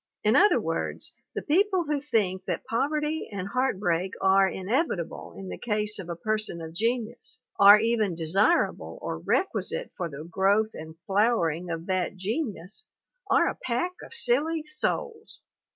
[0.23, 5.47] In other words, the people who think that pov erty and heartbreak are inevitable in
[5.49, 10.71] the case of a person of genius, are even desirable or requisite for the growth
[10.73, 12.87] and flowering of that genius,
[13.29, 15.41] are a pack of silly souls.